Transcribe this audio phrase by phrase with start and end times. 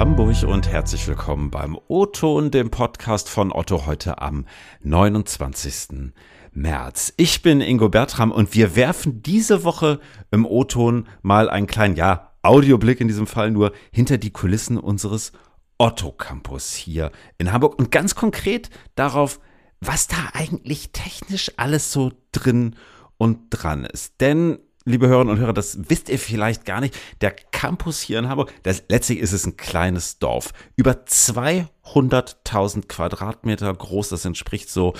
[0.00, 4.46] Hamburg und herzlich willkommen beim O-Ton, dem Podcast von Otto heute am
[4.82, 6.14] 29.
[6.52, 7.12] März.
[7.18, 10.00] Ich bin Ingo Bertram und wir werfen diese Woche
[10.30, 15.32] im O-Ton mal einen kleinen, ja, Audioblick in diesem Fall nur hinter die Kulissen unseres
[15.76, 19.38] Otto Campus hier in Hamburg und ganz konkret darauf,
[19.80, 22.74] was da eigentlich technisch alles so drin
[23.18, 24.18] und dran ist.
[24.22, 24.60] Denn
[24.90, 26.96] liebe Hörerinnen und Hörer, das wisst ihr vielleicht gar nicht.
[27.20, 30.52] Der Campus hier in Hamburg, das, letztlich ist es ein kleines Dorf.
[30.76, 34.10] Über 200.000 Quadratmeter groß.
[34.10, 34.94] Das entspricht so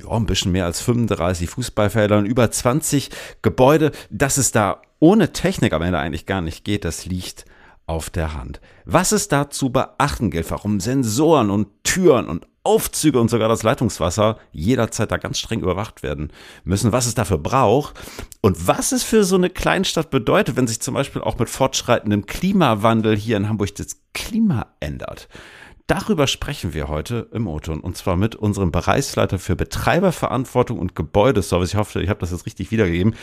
[0.00, 3.10] ja, ein bisschen mehr als 35 Fußballfelder und über 20
[3.42, 3.92] Gebäude.
[4.10, 7.44] Dass es da ohne Technik am Ende eigentlich gar nicht geht, das liegt
[7.86, 8.60] auf der Hand.
[8.84, 13.62] Was es da zu beachten gilt, warum Sensoren und Türen und Aufzüge und sogar das
[13.62, 16.32] Leitungswasser jederzeit da ganz streng überwacht werden
[16.64, 17.94] müssen, was es dafür braucht
[18.40, 22.24] und was es für so eine Kleinstadt bedeutet, wenn sich zum Beispiel auch mit fortschreitendem
[22.24, 25.28] Klimawandel hier in Hamburg das Klima ändert.
[25.86, 31.72] Darüber sprechen wir heute im O-Ton und zwar mit unserem Bereichsleiter für Betreiberverantwortung und Gebäudeservice.
[31.72, 33.14] Ich hoffe, ich habe das jetzt richtig wiedergegeben.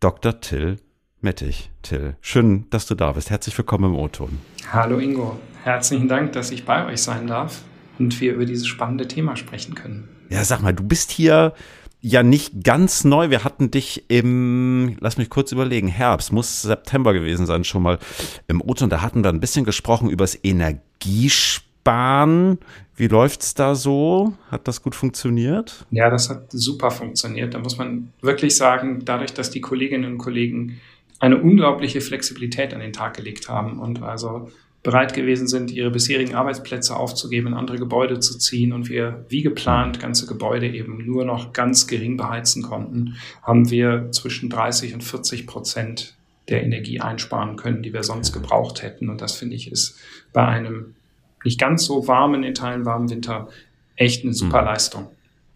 [0.00, 0.40] Dr.
[0.40, 0.78] Till
[1.26, 1.70] Mettich.
[1.82, 3.30] Till, schön, dass du da bist.
[3.30, 4.38] Herzlich willkommen im O-Ton.
[4.70, 5.36] Hallo Ingo.
[5.64, 7.62] Herzlichen Dank, dass ich bei euch sein darf
[7.98, 10.06] und wir über dieses spannende Thema sprechen können.
[10.30, 11.52] Ja, sag mal, du bist hier
[12.00, 13.28] ja nicht ganz neu.
[13.28, 17.98] Wir hatten dich im, lass mich kurz überlegen, Herbst, muss September gewesen sein, schon mal
[18.46, 18.60] im.
[18.60, 22.58] Und da hatten wir ein bisschen gesprochen über das Energiesparen.
[22.94, 24.34] Wie läuft's da so?
[24.48, 25.86] Hat das gut funktioniert?
[25.90, 27.54] Ja, das hat super funktioniert.
[27.54, 30.78] Da muss man wirklich sagen, dadurch, dass die Kolleginnen und Kollegen
[31.18, 34.50] eine unglaubliche Flexibilität an den Tag gelegt haben und also
[34.82, 39.42] bereit gewesen sind, ihre bisherigen Arbeitsplätze aufzugeben, in andere Gebäude zu ziehen und wir wie
[39.42, 45.02] geplant ganze Gebäude eben nur noch ganz gering beheizen konnten, haben wir zwischen 30 und
[45.02, 46.16] 40 Prozent
[46.48, 49.08] der Energie einsparen können, die wir sonst gebraucht hätten.
[49.08, 49.98] Und das finde ich ist
[50.32, 50.94] bei einem
[51.42, 53.48] nicht ganz so warmen, in Teilen warmen Winter
[53.96, 54.66] echt eine super mhm.
[54.66, 55.08] Leistung.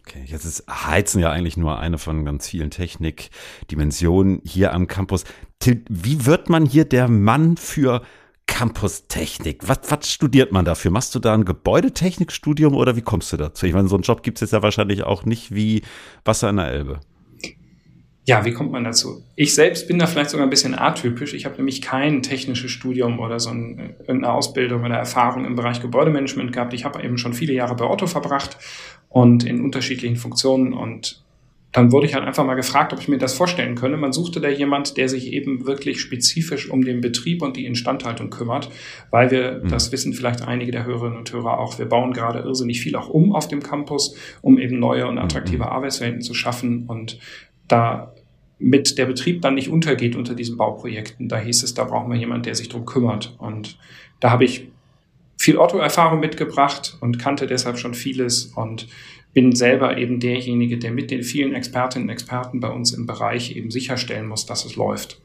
[0.07, 5.25] Okay, jetzt ist Heizen ja eigentlich nur eine von ganz vielen Technikdimensionen hier am Campus.
[5.65, 8.03] Wie wird man hier der Mann für
[8.51, 9.69] Campus-Technik.
[9.69, 10.91] Was, was studiert man dafür?
[10.91, 13.65] Machst du da ein Gebäudetechnikstudium oder wie kommst du dazu?
[13.65, 15.83] Ich meine, so einen Job gibt es jetzt ja wahrscheinlich auch nicht wie
[16.25, 17.01] Wasser in der Elbe.
[18.27, 19.23] Ja, wie kommt man dazu?
[19.35, 21.33] Ich selbst bin da vielleicht sogar ein bisschen atypisch.
[21.33, 25.81] Ich habe nämlich kein technisches Studium oder so ein, eine Ausbildung oder Erfahrung im Bereich
[25.81, 26.75] Gebäudemanagement gehabt.
[26.75, 28.59] Ich habe eben schon viele Jahre bei Otto verbracht
[29.09, 31.23] und in unterschiedlichen Funktionen und
[31.73, 33.97] dann wurde ich halt einfach mal gefragt, ob ich mir das vorstellen könne.
[33.97, 38.31] Man suchte da jemand, der sich eben wirklich spezifisch um den Betrieb und die Instandhaltung
[38.31, 38.71] kümmert,
[39.11, 39.69] weil wir, mhm.
[39.69, 43.09] das wissen vielleicht einige der Hörerinnen und Hörer auch, wir bauen gerade irrsinnig viel auch
[43.09, 45.71] um auf dem Campus, um eben neue und attraktive mhm.
[45.71, 47.19] Arbeitswelten zu schaffen und
[47.69, 48.15] da
[48.59, 52.19] mit der Betrieb dann nicht untergeht unter diesen Bauprojekten, da hieß es, da brauchen wir
[52.19, 53.35] jemanden, der sich drum kümmert.
[53.39, 53.79] Und
[54.21, 54.69] da habe ich
[55.39, 58.87] viel Otto-Erfahrung mitgebracht und kannte deshalb schon vieles und
[59.33, 63.57] bin selber eben derjenige, der mit den vielen Expertinnen und Experten bei uns im Bereich
[63.57, 65.21] eben sicherstellen muss, dass es läuft.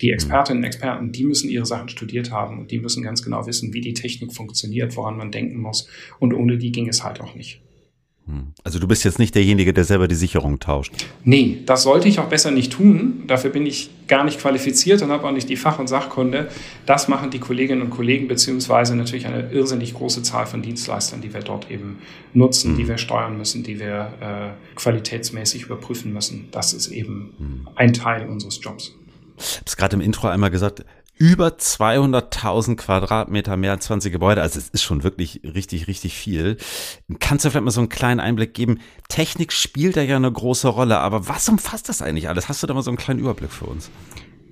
[0.00, 0.14] Die mhm.
[0.14, 3.72] Expertinnen und Experten, die müssen ihre Sachen studiert haben und die müssen ganz genau wissen,
[3.72, 5.88] wie die Technik funktioniert, woran man denken muss.
[6.18, 7.60] Und ohne die ging es halt auch nicht.
[8.26, 8.54] Hm.
[8.62, 10.92] Also du bist jetzt nicht derjenige, der selber die Sicherung tauscht.
[11.24, 13.24] Nee, das sollte ich auch besser nicht tun.
[13.26, 16.48] Dafür bin ich gar nicht qualifiziert und habe auch nicht die Fach- und Sachkunde.
[16.86, 21.34] Das machen die Kolleginnen und Kollegen, beziehungsweise natürlich eine irrsinnig große Zahl von Dienstleistern, die
[21.34, 21.98] wir dort eben
[22.32, 22.76] nutzen, mhm.
[22.78, 26.48] die wir steuern müssen, die wir äh, qualitätsmäßig überprüfen müssen.
[26.50, 27.68] Das ist eben mhm.
[27.74, 28.94] ein Teil unseres Jobs.
[29.36, 30.84] Ich habe es gerade im Intro einmal gesagt,
[31.24, 34.42] über 200.000 Quadratmeter, mehr als 20 Gebäude.
[34.42, 36.58] Also es ist schon wirklich richtig, richtig viel.
[37.18, 38.80] Kannst du vielleicht mal so einen kleinen Einblick geben?
[39.08, 42.50] Technik spielt da ja eine große Rolle, aber was umfasst das eigentlich alles?
[42.50, 43.90] Hast du da mal so einen kleinen Überblick für uns?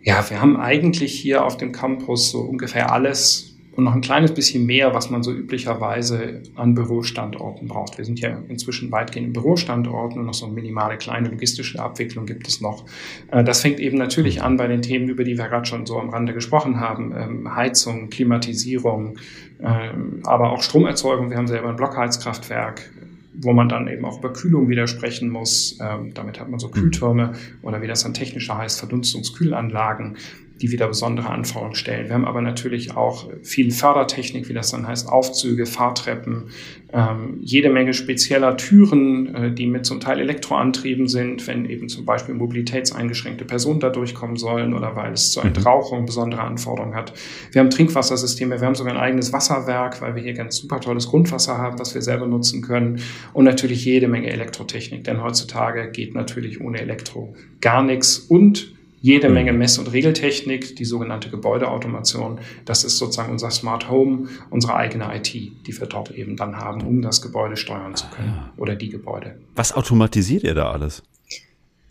[0.02, 4.34] Ja, wir haben eigentlich hier auf dem Campus so ungefähr alles und noch ein kleines
[4.34, 7.96] bisschen mehr, was man so üblicherweise an Bürostandorten braucht.
[7.96, 12.26] Wir sind ja inzwischen weitgehend in Bürostandorten und noch so eine minimale kleine logistische Abwicklung
[12.26, 12.84] gibt es noch.
[13.30, 15.98] Äh, das fängt eben natürlich an bei den Themen, über die wir gerade schon so
[15.98, 17.14] am Rande gesprochen haben.
[17.16, 19.18] Ähm, Heizung, Klimatisierung,
[19.62, 21.30] ähm, aber auch Stromerzeugung.
[21.30, 22.90] Wir haben selber ein Blockheizkraftwerk,
[23.34, 25.78] wo man dann eben auch über Kühlung widersprechen muss.
[25.80, 27.32] Ähm, damit hat man so Kühltürme
[27.62, 30.18] oder wie das dann technischer heißt, Verdunstungskühlanlagen
[30.62, 32.06] die wieder besondere Anforderungen stellen.
[32.06, 36.50] Wir haben aber natürlich auch viel Fördertechnik, wie das dann heißt, Aufzüge, Fahrtreppen,
[36.92, 42.04] ähm, jede Menge spezieller Türen, äh, die mit zum Teil Elektroantrieben sind, wenn eben zum
[42.04, 45.48] Beispiel mobilitätseingeschränkte Personen da durchkommen sollen oder weil es zur mhm.
[45.48, 47.12] Entrauchung besondere Anforderungen hat.
[47.50, 51.08] Wir haben Trinkwassersysteme, wir haben sogar ein eigenes Wasserwerk, weil wir hier ganz super tolles
[51.08, 53.00] Grundwasser haben, was wir selber nutzen können
[53.32, 59.28] und natürlich jede Menge Elektrotechnik, denn heutzutage geht natürlich ohne Elektro gar nichts und jede
[59.28, 59.34] mhm.
[59.34, 62.38] Menge Mess- und Regeltechnik, die sogenannte Gebäudeautomation.
[62.64, 66.80] Das ist sozusagen unser Smart Home, unsere eigene IT, die wir dort eben dann haben,
[66.82, 68.52] um das Gebäude steuern zu können ah.
[68.56, 69.34] oder die Gebäude.
[69.54, 71.02] Was automatisiert ihr da alles?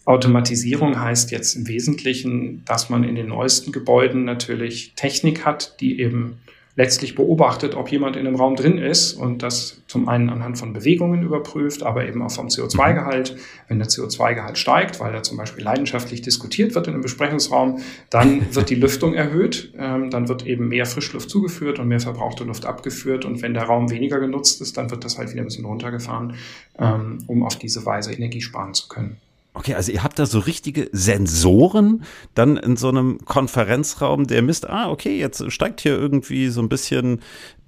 [0.06, 6.00] Automatisierung heißt jetzt im Wesentlichen, dass man in den neuesten Gebäuden natürlich Technik hat, die
[6.00, 6.38] eben
[6.76, 10.72] letztlich beobachtet, ob jemand in einem Raum drin ist und das zum einen anhand von
[10.72, 13.36] Bewegungen überprüft, aber eben auch vom CO2-Gehalt.
[13.68, 17.80] Wenn der CO2-Gehalt steigt, weil da zum Beispiel leidenschaftlich diskutiert wird in einem Besprechungsraum,
[18.10, 22.46] dann wird die Lüftung erhöht, ähm, dann wird eben mehr Frischluft zugeführt und mehr verbrauchte
[22.46, 25.46] Luft abgeführt und wenn der Raum weniger genutzt ist, dann wird das halt wieder ein
[25.46, 26.36] bisschen runtergefahren,
[26.80, 29.18] ähm, um auf diese Weise Energie sparen zu können.
[29.53, 32.03] Okay, also ihr habt da so richtige Sensoren
[32.36, 36.69] dann in so einem Konferenzraum, der misst, ah, okay, jetzt steigt hier irgendwie so ein
[36.69, 37.19] bisschen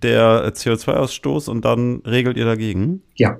[0.01, 3.01] der CO2-Ausstoß und dann regelt ihr dagegen?
[3.15, 3.38] Ja,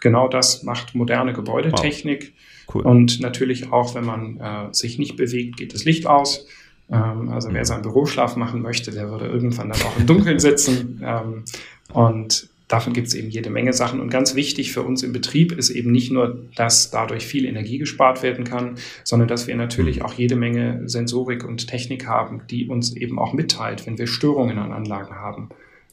[0.00, 2.34] genau das macht moderne Gebäudetechnik.
[2.66, 2.74] Wow.
[2.74, 2.82] Cool.
[2.82, 6.46] Und natürlich auch, wenn man äh, sich nicht bewegt, geht das Licht aus.
[6.90, 7.64] Ähm, also wer mhm.
[7.64, 11.02] seinen Büroschlaf machen möchte, der würde irgendwann dann auch im Dunkeln sitzen.
[11.04, 11.44] Ähm,
[11.92, 14.00] und Davon gibt es eben jede Menge Sachen.
[14.00, 17.76] Und ganz wichtig für uns im Betrieb ist eben nicht nur, dass dadurch viel Energie
[17.76, 20.02] gespart werden kann, sondern dass wir natürlich mhm.
[20.06, 24.56] auch jede Menge Sensorik und Technik haben, die uns eben auch mitteilt, wenn wir Störungen
[24.56, 25.50] an Anlagen haben.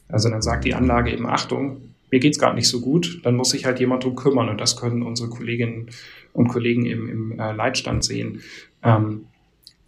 [0.08, 3.36] Also dann sagt die Anlage eben, Achtung, mir geht es gerade nicht so gut, dann
[3.36, 4.48] muss sich halt jemand drum kümmern.
[4.48, 5.90] Und das können unsere Kolleginnen
[6.32, 8.40] und Kollegen im, im äh, Leitstand sehen.
[8.82, 9.26] Ähm,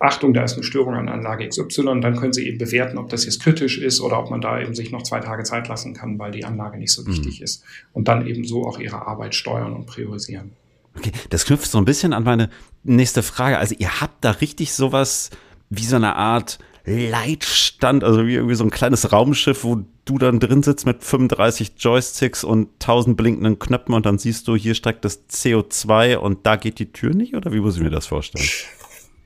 [0.03, 3.25] Achtung, da ist eine Störung an Anlage XY, dann können Sie eben bewerten, ob das
[3.25, 6.19] jetzt kritisch ist oder ob man da eben sich noch zwei Tage Zeit lassen kann,
[6.19, 7.45] weil die Anlage nicht so wichtig mhm.
[7.45, 7.63] ist.
[7.93, 10.53] Und dann eben so auch Ihre Arbeit steuern und priorisieren.
[10.97, 12.51] Okay, das knüpft so ein bisschen an meine
[12.83, 13.59] nächste Frage.
[13.59, 15.31] Also ihr habt da richtig sowas
[15.71, 20.41] wie so eine Art Leitstand, also wie irgendwie so ein kleines Raumschiff, wo du dann
[20.41, 25.05] drin sitzt mit 35 Joysticks und 1000 blinkenden Knöpfen und dann siehst du, hier steigt
[25.05, 27.37] das CO2 und da geht die Tür nicht?
[27.37, 28.49] Oder wie muss ich mir das vorstellen?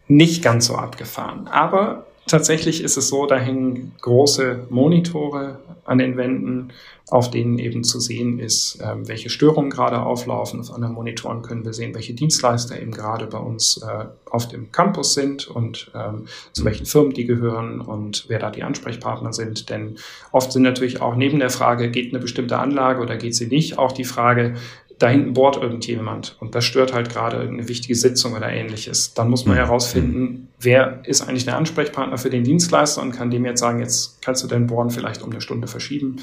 [0.09, 1.49] nicht ganz so abgefahren.
[1.49, 6.73] Aber tatsächlich ist es so, da hängen große Monitore an den Wänden,
[7.09, 10.59] auf denen eben zu sehen ist, äh, welche Störungen gerade auflaufen.
[10.59, 14.73] Auf anderen Monitoren können wir sehen, welche Dienstleister eben gerade bei uns äh, auf dem
[14.73, 19.71] Campus sind und ähm, zu welchen Firmen die gehören und wer da die Ansprechpartner sind.
[19.71, 19.99] Denn
[20.33, 23.79] oft sind natürlich auch neben der Frage, geht eine bestimmte Anlage oder geht sie nicht,
[23.79, 24.57] auch die Frage,
[24.99, 29.13] da hinten bohrt irgendjemand und das stört halt gerade eine wichtige Sitzung oder ähnliches.
[29.13, 29.61] Dann muss man mhm.
[29.61, 34.23] herausfinden, wer ist eigentlich der Ansprechpartner für den Dienstleister und kann dem jetzt sagen, jetzt
[34.23, 36.17] kannst du dein Bohren vielleicht um eine Stunde verschieben.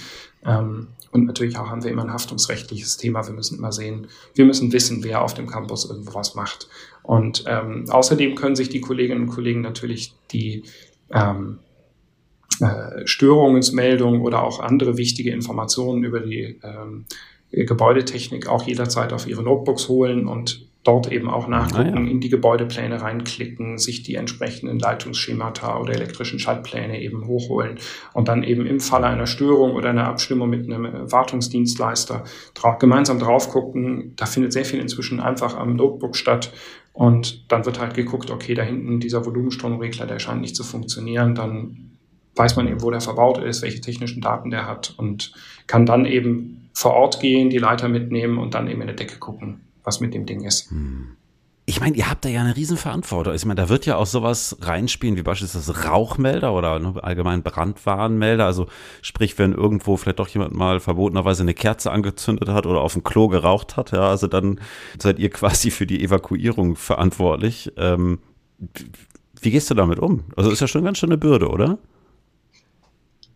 [0.43, 3.25] Ähm, und natürlich auch haben wir immer ein haftungsrechtliches Thema.
[3.27, 6.67] Wir müssen immer sehen, wir müssen wissen, wer auf dem Campus irgendwo was macht.
[7.03, 10.63] Und ähm, außerdem können sich die Kolleginnen und Kollegen natürlich die
[11.11, 11.59] ähm,
[12.59, 17.05] äh, Störungsmeldungen oder auch andere wichtige Informationen über die ähm,
[17.53, 22.09] Gebäudetechnik auch jederzeit auf ihre Notebooks holen und dort eben auch nachgucken, ah, ja.
[22.09, 27.79] in die Gebäudepläne reinklicken, sich die entsprechenden Leitungsschemata oder elektrischen Schaltpläne eben hochholen
[28.13, 33.19] und dann eben im Falle einer Störung oder einer Abstimmung mit einem Wartungsdienstleister drauf, gemeinsam
[33.19, 34.13] drauf gucken.
[34.17, 36.51] Da findet sehr viel inzwischen einfach am Notebook statt
[36.91, 41.33] und dann wird halt geguckt, okay, da hinten dieser Volumenstromregler, der scheint nicht zu funktionieren,
[41.33, 41.91] dann
[42.35, 45.33] weiß man eben, wo der verbaut ist, welche technischen Daten der hat und
[45.67, 49.19] kann dann eben vor Ort gehen, die Leiter mitnehmen und dann eben in der Decke
[49.19, 50.71] gucken, was mit dem Ding ist.
[50.71, 51.15] Hm.
[51.65, 53.33] Ich meine, ihr habt da ja eine Riesenverantwortung.
[53.33, 58.45] Ich meine, da wird ja auch sowas reinspielen, wie beispielsweise Rauchmelder oder ne, allgemein Brandwarnmelder.
[58.45, 58.67] Also
[59.01, 63.03] sprich, wenn irgendwo vielleicht doch jemand mal verbotenerweise eine Kerze angezündet hat oder auf dem
[63.03, 64.59] Klo geraucht hat, ja, also dann
[64.99, 67.71] seid ihr quasi für die Evakuierung verantwortlich.
[67.77, 68.19] Ähm,
[69.39, 70.25] wie gehst du damit um?
[70.35, 71.77] Also ist ja schon ganz schön eine Bürde, oder?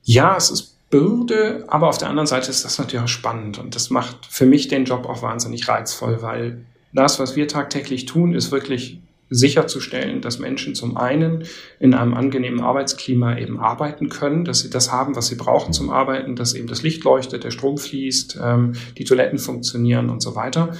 [0.03, 3.75] Ja, es ist Bürde, aber auf der anderen Seite ist das natürlich auch spannend und
[3.75, 8.33] das macht für mich den Job auch wahnsinnig reizvoll, weil das, was wir tagtäglich tun,
[8.33, 11.43] ist wirklich sicherzustellen, dass Menschen zum einen
[11.79, 15.89] in einem angenehmen Arbeitsklima eben arbeiten können, dass sie das haben, was sie brauchen zum
[15.89, 20.35] Arbeiten, dass eben das Licht leuchtet, der Strom fließt, ähm, die Toiletten funktionieren und so
[20.35, 20.73] weiter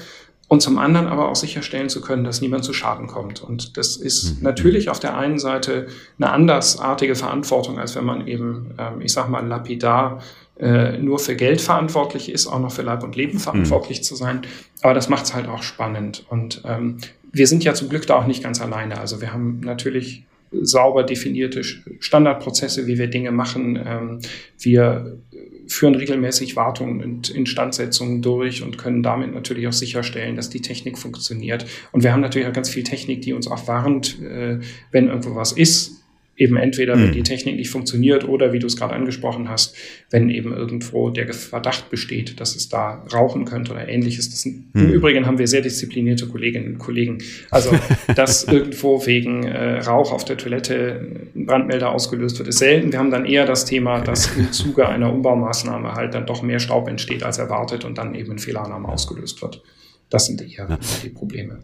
[0.48, 3.42] und zum anderen aber auch sicherstellen zu können, dass niemand zu Schaden kommt.
[3.42, 4.44] Und das ist mhm.
[4.44, 5.88] natürlich auf der einen Seite
[6.18, 10.22] eine andersartige Verantwortung, als wenn man eben, ähm, ich sag mal, lapidar
[10.60, 14.04] äh, nur für Geld verantwortlich ist, auch noch für Leib und Leben verantwortlich mhm.
[14.04, 14.42] zu sein.
[14.82, 16.26] Aber das macht es halt auch spannend.
[16.30, 16.98] Und ähm,
[17.32, 19.00] wir sind ja zum Glück da auch nicht ganz alleine.
[19.00, 23.80] Also wir haben natürlich sauber definierte Standardprozesse, wie wir Dinge machen.
[23.86, 24.20] Ähm,
[24.60, 25.18] wir
[25.68, 30.98] führen regelmäßig Wartungen und Instandsetzungen durch und können damit natürlich auch sicherstellen, dass die Technik
[30.98, 31.66] funktioniert.
[31.92, 34.60] Und wir haben natürlich auch ganz viel Technik, die uns auch warnt, äh,
[34.92, 35.97] wenn irgendwo was ist.
[36.40, 37.14] Eben entweder, wenn mhm.
[37.14, 39.76] die Technik nicht funktioniert oder, wie du es gerade angesprochen hast,
[40.12, 44.30] wenn eben irgendwo der Verdacht besteht, dass es da rauchen könnte oder ähnliches.
[44.30, 44.84] Das sind, mhm.
[44.84, 47.18] Im Übrigen haben wir sehr disziplinierte Kolleginnen und Kollegen.
[47.50, 47.72] Also,
[48.16, 52.92] dass irgendwo wegen äh, Rauch auf der Toilette ein Brandmelder ausgelöst wird, ist selten.
[52.92, 56.60] Wir haben dann eher das Thema, dass im Zuge einer Umbaumaßnahme halt dann doch mehr
[56.60, 59.64] Staub entsteht als erwartet und dann eben ein Fehlannahme ausgelöst wird.
[60.12, 60.80] Das sind eher ja.
[61.04, 61.64] die Probleme.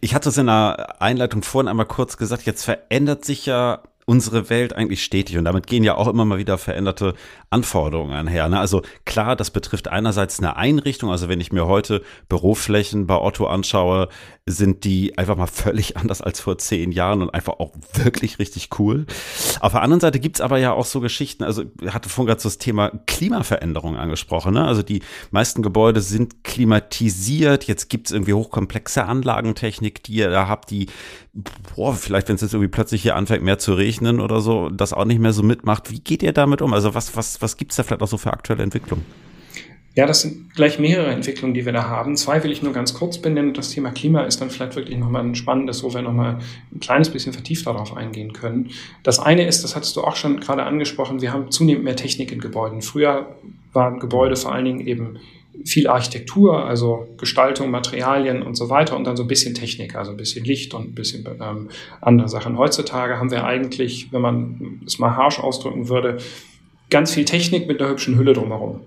[0.00, 4.50] Ich hatte es in der Einleitung vorhin einmal kurz gesagt, jetzt verändert sich ja unsere
[4.50, 7.14] Welt eigentlich stetig und damit gehen ja auch immer mal wieder veränderte
[7.50, 8.48] Anforderungen einher.
[8.48, 8.58] Ne?
[8.60, 11.10] Also klar, das betrifft einerseits eine Einrichtung.
[11.10, 14.08] Also wenn ich mir heute Büroflächen bei Otto anschaue,
[14.46, 18.68] sind die einfach mal völlig anders als vor zehn Jahren und einfach auch wirklich richtig
[18.78, 19.06] cool.
[19.60, 22.48] Auf der anderen Seite gibt's aber ja auch so Geschichten, also hatte vorhin gerade so
[22.48, 24.54] das Thema Klimaveränderung angesprochen.
[24.54, 24.64] Ne?
[24.64, 27.64] Also die meisten Gebäude sind klimatisiert.
[27.64, 30.88] Jetzt gibt's irgendwie hochkomplexe Anlagentechnik, die ihr da habt, die,
[31.74, 34.92] boah, vielleicht wenn es jetzt irgendwie plötzlich hier anfängt, mehr zu regnen oder so, das
[34.92, 35.90] auch nicht mehr so mitmacht.
[35.90, 36.74] Wie geht ihr damit um?
[36.74, 39.04] Also was, was, was gibt's da vielleicht auch so für aktuelle Entwicklungen?
[39.96, 42.16] Ja, das sind gleich mehrere Entwicklungen, die wir da haben.
[42.16, 43.54] Zwei will ich nur ganz kurz benennen.
[43.54, 46.38] Das Thema Klima ist dann vielleicht wirklich nochmal ein spannendes, wo wir nochmal
[46.74, 48.70] ein kleines bisschen vertieft darauf eingehen können.
[49.04, 52.32] Das eine ist, das hattest du auch schon gerade angesprochen, wir haben zunehmend mehr Technik
[52.32, 52.82] in Gebäuden.
[52.82, 53.36] Früher
[53.72, 55.18] waren Gebäude vor allen Dingen eben
[55.64, 60.10] viel Architektur, also Gestaltung, Materialien und so weiter und dann so ein bisschen Technik, also
[60.10, 61.68] ein bisschen Licht und ein bisschen ähm,
[62.00, 62.58] andere Sachen.
[62.58, 66.18] Heutzutage haben wir eigentlich, wenn man es mal harsch ausdrücken würde,
[66.90, 68.80] ganz viel Technik mit einer hübschen Hülle drumherum.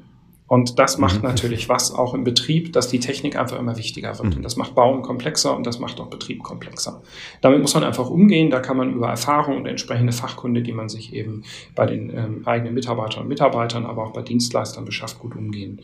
[0.47, 1.29] Und das macht mhm.
[1.29, 4.29] natürlich was auch im Betrieb, dass die Technik einfach immer wichtiger wird.
[4.29, 4.37] Mhm.
[4.37, 7.01] Und das macht Bauen komplexer und das macht auch Betrieb komplexer.
[7.41, 8.49] Damit muss man einfach umgehen.
[8.49, 11.43] Da kann man über Erfahrung und entsprechende Fachkunde, die man sich eben
[11.75, 15.81] bei den ähm, eigenen Mitarbeitern und Mitarbeitern, aber auch bei Dienstleistern beschafft, gut umgehen.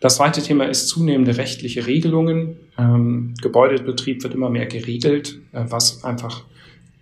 [0.00, 2.56] Das zweite Thema ist zunehmende rechtliche Regelungen.
[2.78, 6.44] Ähm, Gebäudebetrieb wird immer mehr geregelt, äh, was einfach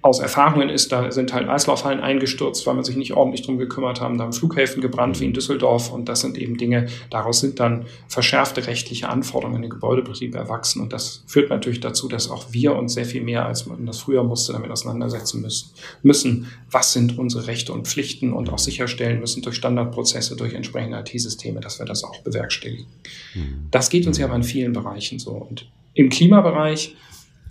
[0.06, 4.00] aus Erfahrungen ist, da sind halt Eislaufhallen eingestürzt, weil man sich nicht ordentlich drum gekümmert
[4.00, 4.16] haben.
[4.16, 7.86] Da haben Flughäfen gebrannt wie in Düsseldorf und das sind eben Dinge, daraus sind dann
[8.08, 12.76] verschärfte rechtliche Anforderungen in den Gebäudebetrieb erwachsen und das führt natürlich dazu, dass auch wir
[12.76, 15.70] uns sehr viel mehr, als man das früher musste, damit auseinandersetzen müssen.
[16.02, 16.46] müssen.
[16.70, 21.60] Was sind unsere Rechte und Pflichten und auch sicherstellen müssen durch Standardprozesse, durch entsprechende IT-Systeme,
[21.60, 22.86] dass wir das auch bewerkstelligen.
[23.34, 23.66] Mhm.
[23.70, 26.94] Das geht uns ja aber in vielen Bereichen so und im Klimabereich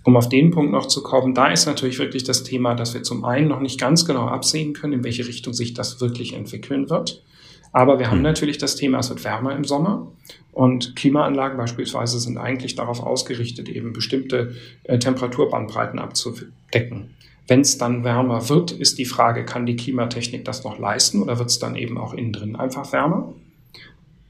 [0.06, 3.02] um auf den Punkt noch zu kommen, da ist natürlich wirklich das Thema, dass wir
[3.02, 6.88] zum einen noch nicht ganz genau absehen können, in welche Richtung sich das wirklich entwickeln
[6.88, 7.24] wird.
[7.72, 8.22] Aber wir haben hm.
[8.22, 10.06] natürlich das Thema, es wird wärmer im Sommer
[10.52, 17.10] und Klimaanlagen beispielsweise sind eigentlich darauf ausgerichtet, eben bestimmte äh, Temperaturbandbreiten abzudecken.
[17.48, 21.40] Wenn es dann wärmer wird, ist die Frage, kann die Klimatechnik das noch leisten oder
[21.40, 23.34] wird es dann eben auch innen drin einfach wärmer?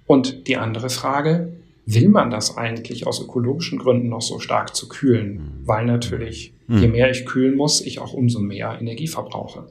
[0.06, 1.52] Und die andere Frage,
[1.86, 5.34] will man das eigentlich aus ökologischen Gründen noch so stark zu kühlen?
[5.34, 5.68] Mhm.
[5.68, 6.78] Weil natürlich, mhm.
[6.78, 9.68] je mehr ich kühlen muss, ich auch umso mehr Energie verbrauche.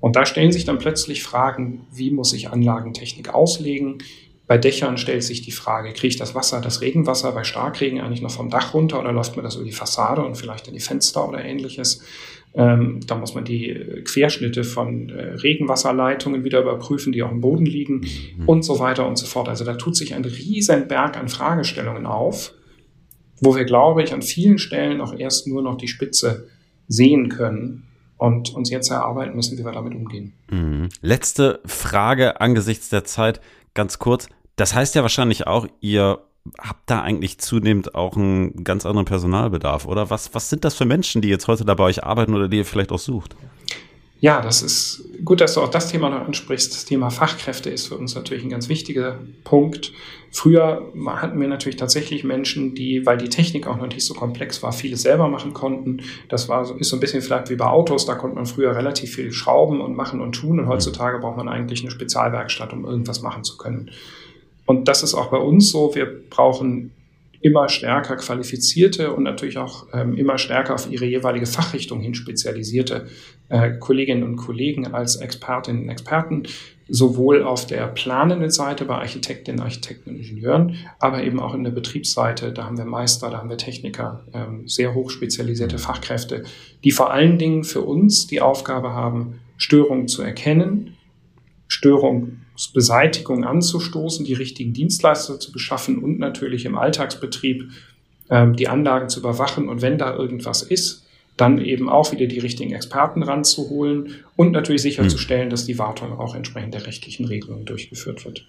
[0.00, 3.98] Und da stellen sich dann plötzlich Fragen, wie muss ich Anlagentechnik auslegen?
[4.52, 8.20] Bei Dächern stellt sich die Frage, kriege ich das Wasser, das Regenwasser bei Starkregen eigentlich
[8.20, 10.80] noch vom Dach runter oder läuft mir das über die Fassade und vielleicht in die
[10.80, 12.02] Fenster oder ähnliches?
[12.52, 17.40] Ähm, da muss man die äh, Querschnitte von äh, Regenwasserleitungen wieder überprüfen, die auch im
[17.40, 18.02] Boden liegen
[18.36, 18.46] mhm.
[18.46, 19.48] und so weiter und so fort.
[19.48, 22.52] Also da tut sich ein riesen Berg an Fragestellungen auf,
[23.40, 26.48] wo wir, glaube ich, an vielen Stellen auch erst nur noch die Spitze
[26.88, 27.84] sehen können
[28.18, 30.34] und uns jetzt erarbeiten müssen, wie wir damit umgehen.
[30.50, 30.90] Mhm.
[31.00, 33.40] Letzte Frage angesichts der Zeit,
[33.72, 34.28] ganz kurz.
[34.56, 36.20] Das heißt ja wahrscheinlich auch, ihr
[36.58, 40.10] habt da eigentlich zunehmend auch einen ganz anderen Personalbedarf, oder?
[40.10, 42.58] Was, was sind das für Menschen, die jetzt heute da bei euch arbeiten oder die
[42.58, 43.36] ihr vielleicht auch sucht?
[44.22, 46.72] Ja, das ist gut, dass du auch das Thema noch ansprichst.
[46.72, 49.92] Das Thema Fachkräfte ist für uns natürlich ein ganz wichtiger Punkt.
[50.30, 54.62] Früher hatten wir natürlich tatsächlich Menschen, die, weil die Technik auch noch nicht so komplex
[54.62, 56.02] war, vieles selber machen konnten.
[56.28, 58.06] Das war so, ist so ein bisschen vielleicht wie bei Autos.
[58.06, 60.60] Da konnte man früher relativ viel schrauben und machen und tun.
[60.60, 63.90] Und heutzutage braucht man eigentlich eine Spezialwerkstatt, um irgendwas machen zu können.
[64.66, 65.94] Und das ist auch bei uns so.
[65.94, 66.92] Wir brauchen
[67.42, 73.08] immer stärker qualifizierte und natürlich auch ähm, immer stärker auf ihre jeweilige Fachrichtung hin spezialisierte
[73.48, 76.44] äh, Kolleginnen und Kollegen als Expertinnen und Experten,
[76.88, 81.72] sowohl auf der planenden Seite bei Architektinnen, Architekten und Ingenieuren, aber eben auch in der
[81.72, 82.52] Betriebsseite.
[82.52, 86.44] Da haben wir Meister, da haben wir Techniker, ähm, sehr hoch spezialisierte Fachkräfte,
[86.84, 90.96] die vor allen Dingen für uns die Aufgabe haben, Störungen zu erkennen,
[92.62, 97.70] Störungsbeseitigung anzustoßen, die richtigen Dienstleister zu beschaffen und natürlich im Alltagsbetrieb
[98.30, 99.68] ähm, die Anlagen zu überwachen.
[99.68, 101.04] Und wenn da irgendwas ist,
[101.36, 106.34] dann eben auch wieder die richtigen Experten ranzuholen und natürlich sicherzustellen, dass die Wartung auch
[106.34, 108.46] entsprechend der rechtlichen Regelungen durchgeführt wird.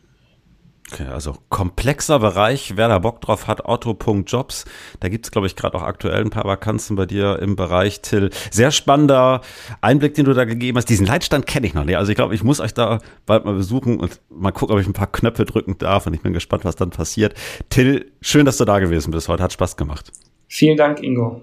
[0.94, 2.74] Okay, also komplexer Bereich.
[2.76, 4.66] Wer da Bock drauf hat, Otto.jobs.
[5.00, 8.30] Da gibt's glaube ich, gerade auch aktuell ein paar Vakanzen bei dir im Bereich, Till.
[8.52, 9.42] Sehr spannender
[9.82, 10.90] Einblick, den du da gegeben hast.
[10.90, 11.98] Diesen Leitstand kenne ich noch nicht.
[11.98, 14.88] Also ich glaube, ich muss euch da bald mal besuchen und mal gucken, ob ich
[14.88, 16.06] ein paar Knöpfe drücken darf.
[16.06, 17.34] Und ich bin gespannt, was dann passiert.
[17.70, 19.42] Till, schön, dass du da gewesen bist heute.
[19.42, 20.12] Hat Spaß gemacht.
[20.48, 21.42] Vielen Dank, Ingo.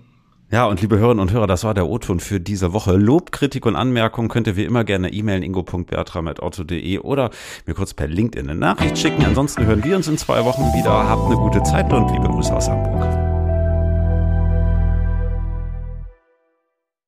[0.53, 2.97] Ja, und liebe Hörerinnen und Hörer, das war der O-Ton für diese Woche.
[2.97, 7.31] Lob, Kritik und Anmerkungen könnt ihr wie immer gerne e-mailen ingo.bertram.otto.de oder
[7.67, 9.25] mir kurz per LinkedIn eine Nachricht schicken.
[9.25, 11.09] Ansonsten hören wir uns in zwei Wochen wieder.
[11.09, 13.20] Habt eine gute Zeit und liebe Grüße aus Hamburg.